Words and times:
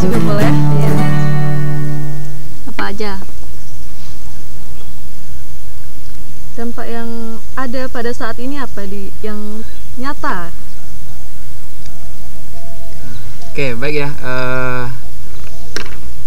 juga 0.00 0.18
boleh 0.24 0.52
Iya. 0.80 0.92
apa 2.72 2.82
aja 2.88 3.12
dampak 6.56 6.86
yang 6.88 7.40
ada 7.56 7.88
pada 7.92 8.10
saat 8.12 8.40
ini 8.40 8.56
apa 8.56 8.88
di 8.88 9.12
yang 9.20 9.60
nyata 10.00 10.52
Oke, 13.50 13.74
baik 13.74 13.96
ya. 13.98 14.08
Eh, 14.14 14.84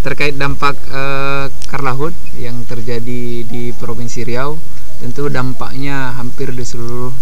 terkait 0.04 0.36
dampak 0.36 0.76
eh, 0.92 1.48
Karlahut 1.72 2.12
yang 2.36 2.68
terjadi 2.68 3.48
di 3.48 3.72
Provinsi 3.72 4.28
Riau, 4.28 4.60
tentu 5.00 5.32
dampaknya 5.32 6.12
hampir 6.20 6.52
di 6.52 6.68
seluruh 6.68 7.16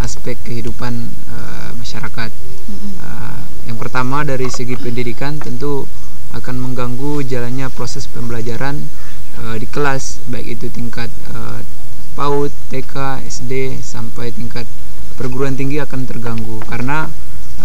aspek 0.00 0.38
kehidupan 0.40 0.94
eh, 1.10 1.70
masyarakat. 1.76 2.30
Eh, 2.32 3.40
yang 3.68 3.76
pertama 3.76 4.24
dari 4.24 4.48
segi 4.48 4.78
pendidikan 4.78 5.36
tentu 5.36 5.84
akan 6.32 6.56
mengganggu 6.56 7.20
jalannya 7.28 7.68
proses 7.68 8.08
pembelajaran 8.08 8.80
eh, 9.42 9.56
di 9.60 9.66
kelas, 9.68 10.24
baik 10.32 10.56
itu 10.56 10.72
tingkat 10.72 11.12
eh, 11.28 11.60
PAUD, 12.12 12.52
TK, 12.68 13.24
SD 13.24 13.80
sampai 13.80 14.32
tingkat 14.32 14.68
perguruan 15.16 15.56
tinggi 15.56 15.80
akan 15.80 16.08
terganggu 16.08 16.60
karena 16.68 17.08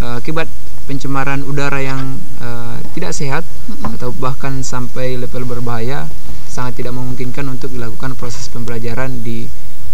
eh, 0.00 0.20
akibat 0.20 0.48
pencemaran 0.88 1.44
udara 1.44 1.84
yang 1.84 2.16
eh, 2.40 2.76
tidak 2.96 3.12
sehat 3.12 3.44
atau 3.84 4.08
bahkan 4.16 4.64
sampai 4.64 5.20
level 5.20 5.44
berbahaya 5.44 6.08
sangat 6.48 6.80
tidak 6.80 6.96
memungkinkan 6.96 7.44
untuk 7.46 7.70
dilakukan 7.70 8.16
proses 8.16 8.48
pembelajaran 8.48 9.20
di 9.20 9.44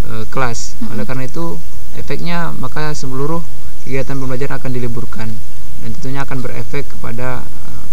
eh, 0.07 0.25
kelas. 0.31 0.79
Oleh 0.95 1.03
karena 1.03 1.27
itu 1.27 1.59
efeknya 1.99 2.53
maka 2.59 2.95
seluruh 2.95 3.43
kegiatan 3.85 4.17
pembelajaran 4.17 4.57
akan 4.59 4.73
diliburkan 4.73 5.29
dan 5.85 5.91
tentunya 6.01 6.25
akan 6.25 6.41
berefek 6.41 6.89
kepada 6.97 7.45
eh, 7.45 7.85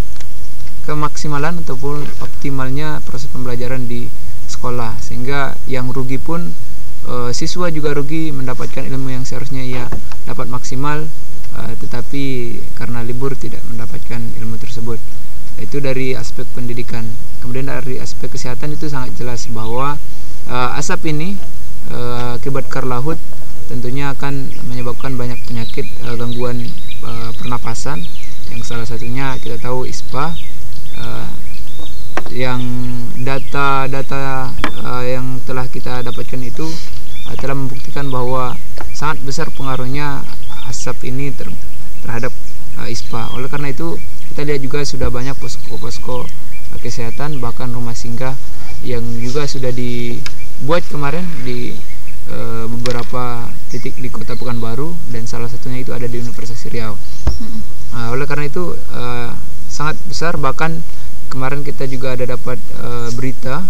kemaksimalan 0.88 1.62
ataupun 1.62 2.04
optimalnya 2.24 3.04
proses 3.06 3.30
pembelajaran 3.30 3.86
di 3.86 4.08
sekolah. 4.48 5.00
Sehingga 5.00 5.56
yang 5.68 5.92
rugi 5.92 6.20
pun 6.20 6.52
eh, 7.08 7.32
siswa 7.36 7.68
juga 7.72 7.92
rugi 7.92 8.32
mendapatkan 8.32 8.84
ilmu 8.88 9.12
yang 9.12 9.24
seharusnya 9.24 9.64
ia 9.64 9.86
dapat 10.24 10.48
maksimal 10.48 11.04
eh, 11.60 11.74
tetapi 11.80 12.24
karena 12.76 13.04
libur 13.04 13.36
tidak 13.36 13.64
mendapatkan 13.68 14.22
ilmu 14.40 14.56
tersebut. 14.60 15.00
Itu 15.60 15.84
dari 15.84 16.18
aspek 16.18 16.48
pendidikan. 16.56 17.06
Kemudian 17.44 17.70
dari 17.70 18.00
aspek 18.00 18.32
kesehatan 18.32 18.74
itu 18.74 18.88
sangat 18.88 19.14
jelas 19.20 19.46
bahwa 19.52 19.98
asap 20.52 21.14
ini 21.14 21.38
eh, 21.92 22.30
akibat 22.40 22.68
karlahut 22.68 23.20
tentunya 23.68 24.14
akan 24.14 24.50
menyebabkan 24.70 25.18
banyak 25.20 25.38
penyakit 25.46 25.86
eh, 25.86 26.16
gangguan 26.18 26.66
eh, 27.06 27.30
pernapasan 27.38 28.02
yang 28.52 28.62
salah 28.66 28.86
satunya 28.86 29.38
kita 29.40 29.58
tahu 29.62 29.86
ISPA 29.88 30.34
eh, 30.98 31.28
yang 32.32 32.64
data-data 33.20 34.52
eh, 34.64 35.04
yang 35.20 35.44
telah 35.44 35.68
kita 35.68 36.02
dapatkan 36.02 36.42
itu 36.42 36.68
eh, 37.28 37.36
telah 37.38 37.56
membuktikan 37.56 38.08
bahwa 38.08 38.56
sangat 38.96 39.20
besar 39.26 39.48
pengaruhnya 39.52 40.24
asap 40.72 41.12
ini 41.12 41.36
ter- 41.36 41.52
terhadap 42.06 42.32
eh, 42.80 42.88
ISPA. 42.94 43.32
Oleh 43.36 43.52
karena 43.52 43.72
itu 43.76 44.00
kita 44.32 44.48
lihat 44.48 44.64
juga 44.64 44.88
sudah 44.88 45.12
banyak 45.12 45.36
posko-posko 45.36 46.24
eh, 46.76 46.80
kesehatan 46.80 47.44
bahkan 47.44 47.72
rumah 47.76 47.96
singgah 47.96 48.36
yang 48.82 49.04
juga 49.22 49.46
sudah 49.46 49.70
dibuat 49.70 50.82
kemarin 50.90 51.28
di 51.46 51.76
eh, 52.32 52.66
beberapa 52.72 53.52
titik 53.68 54.00
di 54.00 54.08
Kota 54.08 54.40
Pekanbaru 54.40 54.96
dan 55.12 55.28
salah 55.28 55.52
satunya 55.52 55.84
itu 55.84 55.92
ada 55.92 56.08
di 56.08 56.18
Universitas 56.20 56.64
Riau. 56.72 56.96
Nah, 57.92 58.08
oleh 58.16 58.24
karena 58.24 58.48
itu 58.48 58.72
eh, 58.76 59.32
sangat 59.68 60.00
besar 60.08 60.40
bahkan 60.40 60.80
kemarin 61.32 61.64
kita 61.64 61.88
juga 61.88 62.16
ada 62.16 62.24
dapat 62.24 62.60
eh, 62.80 63.10
berita 63.16 63.64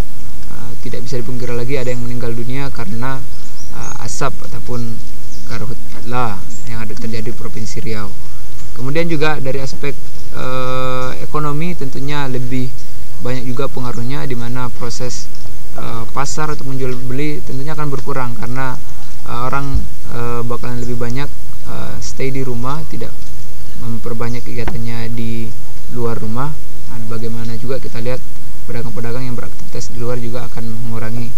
eh, 0.53 0.71
tidak 0.85 1.05
bisa 1.05 1.17
dipungkiri 1.21 1.53
lagi 1.53 1.77
ada 1.77 1.89
yang 1.89 2.05
meninggal 2.05 2.33
dunia 2.33 2.69
karena 2.69 3.17
eh, 3.73 4.05
asap 4.05 4.33
ataupun 4.49 4.97
karhutla 5.49 6.37
yang 6.69 6.79
ada 6.85 6.93
terjadi 6.93 7.29
di 7.29 7.35
provinsi 7.35 7.81
Riau. 7.81 8.09
Kemudian 8.77 9.05
juga 9.09 9.37
dari 9.37 9.61
aspek 9.61 9.93
eh, 10.37 11.11
ekonomi 11.21 11.73
tentunya 11.77 12.25
lebih 12.29 12.69
banyak 13.21 13.45
juga 13.45 13.69
pengaruhnya 13.69 14.25
di 14.25 14.33
mana 14.33 14.65
proses 14.73 15.29
eh, 15.77 16.03
pasar 16.11 16.51
atau 16.51 16.67
menjual 16.67 16.95
beli 17.07 17.39
tentunya 17.43 17.75
akan 17.75 17.87
berkurang 17.91 18.35
karena 18.35 18.75
eh, 19.27 19.41
orang 19.47 19.79
eh, 20.11 20.41
bakalan 20.43 20.81
lebih 20.83 20.97
banyak 20.97 21.29
eh, 21.67 21.95
stay 22.03 22.33
di 22.33 22.41
rumah 22.43 22.81
tidak 22.91 23.11
memperbanyak 23.81 24.45
kegiatannya 24.45 25.09
di 25.13 25.49
luar 25.97 26.17
rumah. 26.21 26.53
Dan 26.91 27.07
bagaimana 27.07 27.55
juga 27.55 27.79
kita 27.79 28.03
lihat 28.03 28.19
pedagang-pedagang 28.67 29.25
yang 29.25 29.35
beraktivitas 29.35 29.89
di 29.95 29.97
luar 29.99 30.19
juga 30.19 30.45
akan 30.51 30.63
mengurangi 30.87 31.31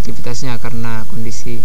aktivitasnya 0.00 0.56
karena 0.62 1.02
kondisi 1.10 1.60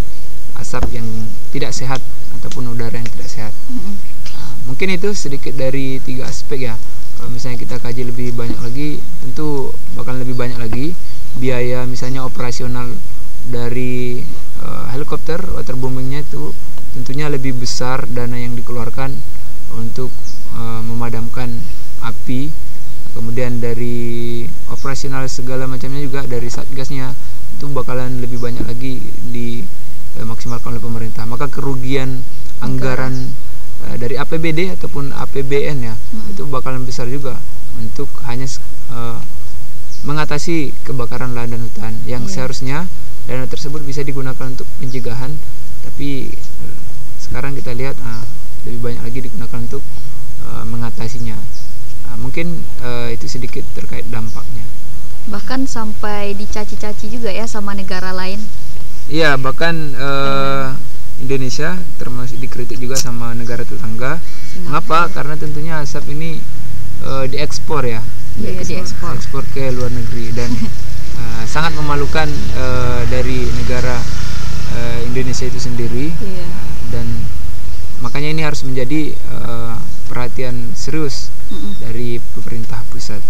asap 0.59 0.97
yang 0.97 1.07
tidak 1.53 1.71
sehat 1.71 2.01
ataupun 2.41 2.73
udara 2.73 2.97
yang 2.97 3.09
tidak 3.15 3.29
sehat. 3.29 3.53
Nah, 3.69 4.51
mungkin 4.65 4.91
itu 4.91 5.13
sedikit 5.13 5.53
dari 5.55 6.01
tiga 6.01 6.27
aspek 6.27 6.73
ya. 6.73 6.75
Kalau 7.15 7.31
misalnya 7.31 7.61
kita 7.61 7.79
kaji 7.79 8.11
lebih 8.11 8.35
banyak 8.35 8.59
lagi 8.59 8.99
tentu 9.23 9.71
bakal 9.95 10.19
lebih 10.19 10.35
banyak 10.35 10.59
lagi 10.59 10.91
biaya 11.35 11.83
misalnya 11.83 12.23
operasional 12.23 12.91
dari 13.45 14.23
eh, 14.61 14.85
helikopter 14.95 15.39
waterbombingnya 15.53 16.25
itu 16.25 16.55
tentunya 16.95 17.27
lebih 17.27 17.53
besar 17.59 18.07
dana 18.07 18.39
yang 18.39 18.55
dikeluarkan 18.55 19.11
untuk 19.75 20.09
eh, 20.55 20.81
memadamkan 20.85 21.51
api. 22.01 22.49
Kemudian 23.15 23.63
dari 23.63 24.43
operasional 24.67 25.23
segala 25.31 25.71
macamnya 25.71 26.03
juga 26.03 26.27
dari 26.27 26.51
satgasnya 26.51 27.15
itu 27.55 27.71
bakalan 27.71 28.19
lebih 28.19 28.43
banyak 28.43 28.67
lagi 28.67 28.99
dimaksimalkan 29.31 30.75
oleh 30.75 30.83
pemerintah. 30.83 31.23
Maka 31.23 31.47
kerugian 31.47 32.23
anggaran 32.59 33.31
eh, 33.87 33.95
dari 33.99 34.15
APBD 34.19 34.75
ataupun 34.75 35.11
APBN 35.15 35.77
ya 35.83 35.95
itu 36.31 36.47
bakalan 36.47 36.83
besar 36.83 37.07
juga 37.07 37.39
untuk 37.79 38.07
hanya 38.27 38.47
eh, 38.91 39.19
mengatasi 40.05 40.71
kebakaran 40.85 41.33
lahan 41.33 41.57
dan 41.57 41.61
hutan 41.65 41.93
yang 42.05 42.29
seharusnya 42.29 42.85
dana 43.25 43.49
tersebut 43.49 43.81
bisa 43.81 44.05
digunakan 44.05 44.45
untuk 44.45 44.69
pencegahan 44.77 45.33
tapi 45.81 46.29
eh, 46.29 46.77
sekarang 47.17 47.57
kita 47.57 47.73
lihat 47.73 47.97
ah, 48.05 48.21
lebih 48.69 48.79
banyak 48.85 49.01
lagi 49.01 49.19
digunakan 49.25 49.59
untuk 49.65 49.83
eh, 50.45 50.63
mengatasinya 50.69 51.37
Ah, 52.05 52.17
mungkin 52.21 52.63
eh, 52.79 53.17
itu 53.17 53.25
sedikit 53.27 53.65
terkait 53.75 54.05
dampaknya 54.07 54.63
Bahkan 55.25 55.65
sampai 55.65 56.37
dicaci-caci 56.37 57.09
juga 57.09 57.33
ya 57.33 57.49
sama 57.49 57.73
negara 57.73 58.13
lain. 58.13 58.37
Iya, 59.09 59.41
bahkan 59.41 59.73
eh, 59.97 60.67
Indonesia 61.17 61.81
termasuk 61.97 62.37
dikritik 62.37 62.77
juga 62.77 62.93
sama 62.93 63.33
negara 63.33 63.65
tetangga. 63.65 64.21
Mengapa? 64.69 65.09
Karena 65.09 65.33
tentunya 65.33 65.81
asap 65.81 66.13
ini 66.13 66.37
eh, 67.01 67.25
diekspor 67.25 67.89
ya, 67.89 68.05
Diekspor. 68.35 69.15
ekspor 69.15 69.43
ke 69.51 69.71
luar 69.71 69.89
negeri 69.89 70.35
dan 70.35 70.51
eh, 71.21 71.43
sangat 71.47 71.71
memalukan 71.73 72.27
eh, 72.55 73.01
dari 73.07 73.47
negara 73.55 73.95
eh, 74.75 75.07
Indonesia 75.07 75.47
itu 75.47 75.57
sendiri. 75.57 76.11
Iya. 76.11 76.47
Dan 76.91 77.07
makanya 77.99 78.29
ini 78.31 78.41
harus 78.43 78.61
menjadi 78.63 79.15
eh, 79.15 79.75
perhatian 80.05 80.75
serius 80.75 81.31
dari 81.79 82.17
pemerintah 82.33 82.81
pusat. 82.89 83.21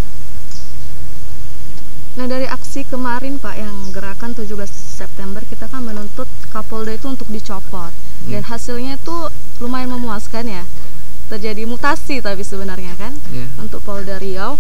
Nah 2.16 2.26
dari 2.26 2.48
aksi 2.48 2.88
kemarin 2.88 3.36
Pak 3.38 3.56
yang 3.60 3.76
gerakan 3.92 4.32
17 4.32 4.48
September 4.72 5.44
kita 5.44 5.68
kan 5.68 5.84
menuntut 5.84 6.32
Kapolda 6.48 6.96
itu 6.96 7.12
untuk 7.12 7.28
dicopot 7.28 7.92
dan 8.26 8.40
hasilnya 8.42 8.96
itu 8.96 9.16
lumayan 9.60 9.92
memuaskan 9.92 10.48
ya 10.48 10.64
terjadi 11.28 11.68
mutasi 11.68 12.24
tapi 12.24 12.40
sebenarnya 12.42 12.96
kan 12.96 13.12
Ya. 13.36 13.52
untuk 13.60 13.84
Polda 13.84 14.16
Riau. 14.16 14.56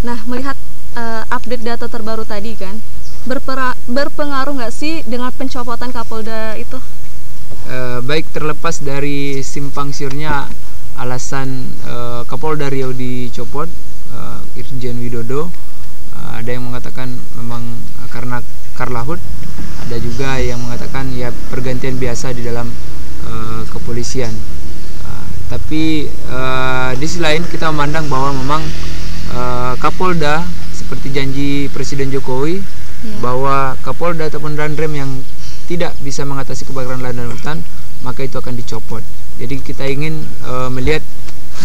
Nah 0.00 0.18
melihat 0.24 0.56
eh, 0.96 1.22
update 1.28 1.64
data 1.64 1.86
terbaru 1.86 2.24
tadi 2.24 2.56
kan 2.56 2.80
berpera- 3.28 3.76
berpengaruh 3.84 4.56
nggak 4.56 4.72
sih 4.72 5.04
dengan 5.04 5.28
pencopotan 5.34 5.92
Kapolda 5.92 6.56
itu? 6.56 6.80
Eh, 7.68 8.00
baik 8.00 8.32
terlepas 8.32 8.80
dari 8.80 9.44
simpang 9.44 9.92
siurnya 9.92 10.48
alasan 10.96 11.68
eh, 11.84 12.22
Kapolda 12.24 12.72
Riau 12.72 12.96
dicopot 12.96 13.68
eh, 14.16 14.58
Irjen 14.58 14.96
Widodo 14.96 15.52
eh, 16.16 16.30
ada 16.40 16.48
yang 16.48 16.64
mengatakan 16.64 17.12
memang 17.36 17.62
karena 18.08 18.40
karlahut 18.74 19.20
ada 19.84 19.96
juga 20.00 20.40
yang 20.40 20.58
mengatakan 20.64 21.12
ya 21.12 21.28
pergantian 21.52 22.00
biasa 22.00 22.32
di 22.32 22.40
dalam 22.40 22.72
eh, 23.28 23.62
kepolisian 23.68 24.32
tapi 25.50 26.06
eh, 26.06 26.90
di 26.94 27.06
sisi 27.10 27.20
lain 27.20 27.42
kita 27.44 27.68
memandang 27.74 28.06
bahwa 28.06 28.30
memang 28.32 28.62
eh, 29.30 29.74
Kapolda 29.78 30.42
seperti 30.74 31.14
janji 31.14 31.48
Presiden 31.70 32.10
Jokowi 32.10 32.60
bahwa 33.24 33.80
Kapolda 33.80 34.28
ataupun 34.28 34.58
Danrem 34.58 34.92
yang 34.92 35.10
tidak 35.70 35.94
bisa 36.02 36.26
mengatasi 36.26 36.66
kebakaran 36.66 37.00
lahan 37.00 37.24
dan 37.24 37.30
hutan 37.30 37.58
maka 38.02 38.24
itu 38.24 38.40
akan 38.40 38.56
dicopot. 38.56 39.04
Jadi 39.40 39.60
kita 39.62 39.86
ingin 39.86 40.20
eh, 40.44 40.68
melihat 40.72 41.04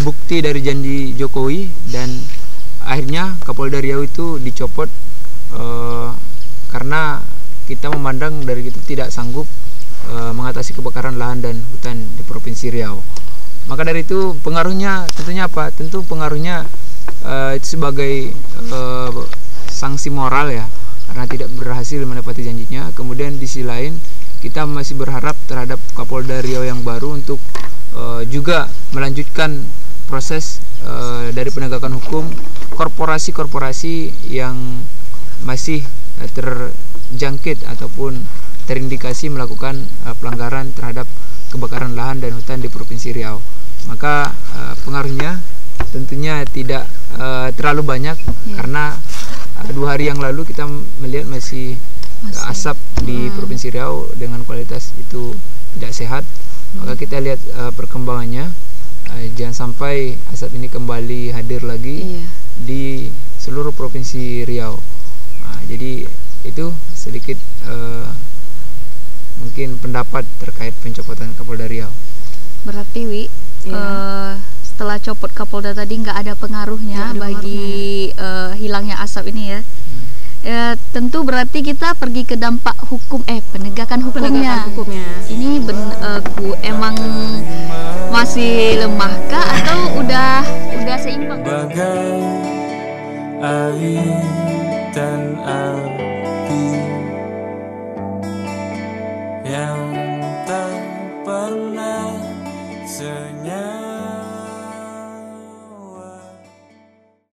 bukti 0.04 0.44
dari 0.44 0.60
janji 0.60 1.16
Jokowi 1.16 1.68
dan 1.92 2.12
akhirnya 2.86 3.36
Kapolda 3.42 3.80
Riau 3.82 4.04
itu 4.06 4.38
dicopot 4.40 4.88
eh, 5.56 6.10
karena 6.70 7.24
kita 7.66 7.90
memandang 7.90 8.46
dari 8.46 8.70
itu 8.70 8.78
tidak 8.86 9.10
sanggup 9.10 9.48
eh, 10.12 10.32
mengatasi 10.32 10.78
kebakaran 10.78 11.18
lahan 11.18 11.42
dan 11.42 11.56
hutan 11.74 11.98
di 12.16 12.24
Provinsi 12.24 12.70
Riau. 12.72 13.02
Maka 13.66 13.82
dari 13.82 14.06
itu 14.06 14.38
pengaruhnya 14.46 15.10
tentunya 15.18 15.50
apa? 15.50 15.74
Tentu 15.74 16.06
pengaruhnya 16.06 16.70
eh, 17.25 17.52
itu 17.57 17.78
sebagai 17.78 18.31
eh, 18.72 19.12
sanksi 19.69 20.10
moral 20.13 20.52
ya 20.54 20.66
karena 21.12 21.25
tidak 21.30 21.50
berhasil 21.56 22.02
menepati 22.02 22.44
janjinya. 22.44 22.92
Kemudian 22.98 23.38
di 23.38 23.48
sisi 23.48 23.63
lain 23.63 23.98
kita 24.44 24.68
masih 24.68 25.00
berharap 25.00 25.34
terhadap 25.50 25.81
Kapolda 25.98 26.44
Riau 26.44 26.62
yang 26.62 26.86
baru 26.86 27.18
untuk 27.18 27.42
eh, 27.96 28.22
juga 28.30 28.69
melanjutkan 28.94 29.63
proses 30.06 30.62
eh, 30.86 31.34
dari 31.34 31.50
penegakan 31.50 31.98
hukum 31.98 32.30
korporasi-korporasi 32.75 34.28
yang 34.30 34.86
masih 35.44 35.81
terjangkit 36.36 37.63
ataupun 37.68 38.24
terindikasi 38.66 39.30
melakukan 39.30 39.81
eh, 40.06 40.16
pelanggaran 40.18 40.74
terhadap 40.74 41.07
kebakaran 41.54 41.94
lahan 41.94 42.19
dan 42.19 42.36
hutan 42.36 42.60
di 42.62 42.69
Provinsi 42.69 43.13
Riau. 43.13 43.40
Maka 43.90 44.34
eh, 44.34 44.75
pengaruhnya 44.86 45.42
tentunya 45.95 46.44
tidak 46.44 46.83
eh, 47.15 47.50
terlalu 47.56 47.88
banyak 47.88 48.19
karena 48.51 49.00
eh, 49.63 49.71
dua 49.71 49.95
hari 49.95 50.12
yang 50.12 50.19
lalu 50.19 50.44
kita 50.44 50.68
melihat 51.00 51.24
masih, 51.31 51.80
eh, 52.27 52.51
asap 52.51 52.75
di 53.07 53.31
Provinsi 53.31 53.71
Riau 53.71 54.12
dengan 54.19 54.44
kualitas 54.44 54.92
itu 55.00 55.31
tidak 55.80 55.95
sehat. 55.95 56.24
Maka 56.75 57.00
kita 57.00 57.24
lihat 57.24 57.39
eh, 57.39 57.71
perkembangannya 57.71 58.51
eh, 59.15 59.25
jangan 59.33 59.71
sampai 59.71 60.19
asap 60.36 60.59
ini 60.59 60.68
kembali 60.68 61.31
hadir 61.31 61.63
lagi 61.63 62.19
Iya. 62.19 62.24
di 62.59 62.83
seluruh 63.39 63.71
provinsi 63.71 64.44
Riau. 64.44 64.75
Nah, 65.42 65.59
jadi 65.63 66.03
itu 66.44 66.65
sedikit 66.92 67.39
eh, 67.63 68.09
mungkin 69.39 69.80
pendapat 69.80 70.27
terkait 70.39 70.75
pencopotan 70.80 71.31
Kapolda 71.36 71.68
Riau. 71.68 71.92
Berarti 72.65 73.01
Wi, 73.07 73.24
Iya. 73.63 73.71
eh, 73.71 74.33
setelah 74.75 75.00
copot 75.00 75.31
Kapolda 75.31 75.72
tadi 75.72 76.04
nggak 76.04 76.19
ada 76.19 76.33
pengaruhnya 76.36 77.16
ada 77.16 77.19
bagi 77.24 78.12
eh, 78.12 78.51
hilangnya 78.60 79.00
asap 79.00 79.31
ini 79.31 79.56
ya. 79.56 79.60
Ya, 80.45 80.77
tentu 80.94 81.25
berarti 81.25 81.66
kita 81.66 81.98
pergi 81.98 82.22
ke 82.22 82.38
dampak 82.38 82.77
hukum 82.92 83.24
eh 83.25 83.39
penegakan 83.56 84.04
hukumnya. 84.04 84.30
Penegakan 84.30 84.68
hukumnya. 84.68 85.07
Ini 85.31 85.50
ben, 85.63 85.80
eh, 85.80 86.22
ku 86.36 86.54
emang 86.60 86.94
masih 88.12 88.83
lemahkah 88.83 89.48
atau 89.63 90.04
udah 90.04 90.44
udah 90.75 90.98
seimbang? 91.00 91.39
bagai 91.39 92.19
air 93.39 94.21
dan 94.92 95.39
api 95.39 96.68
yang 99.48 99.94